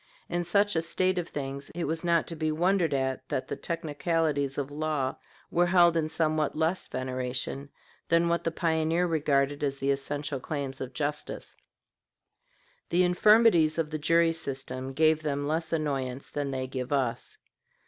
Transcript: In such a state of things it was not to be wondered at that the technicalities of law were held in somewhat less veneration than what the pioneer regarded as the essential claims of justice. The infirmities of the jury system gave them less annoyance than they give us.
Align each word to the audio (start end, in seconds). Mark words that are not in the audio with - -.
In 0.29 0.43
such 0.43 0.75
a 0.75 0.81
state 0.81 1.19
of 1.19 1.29
things 1.29 1.69
it 1.75 1.83
was 1.83 2.03
not 2.03 2.25
to 2.25 2.35
be 2.35 2.51
wondered 2.51 2.91
at 2.91 3.29
that 3.29 3.47
the 3.47 3.55
technicalities 3.55 4.57
of 4.57 4.71
law 4.71 5.17
were 5.51 5.67
held 5.67 5.95
in 5.95 6.09
somewhat 6.09 6.55
less 6.57 6.87
veneration 6.87 7.69
than 8.07 8.27
what 8.27 8.43
the 8.43 8.49
pioneer 8.49 9.05
regarded 9.05 9.63
as 9.63 9.77
the 9.77 9.91
essential 9.91 10.39
claims 10.39 10.81
of 10.81 10.93
justice. 10.93 11.53
The 12.89 13.03
infirmities 13.03 13.77
of 13.77 13.91
the 13.91 13.99
jury 13.99 14.31
system 14.33 14.93
gave 14.93 15.21
them 15.21 15.45
less 15.47 15.71
annoyance 15.71 16.31
than 16.31 16.49
they 16.49 16.65
give 16.65 16.91
us. 16.91 17.37